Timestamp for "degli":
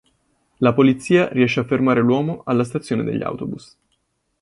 3.03-3.21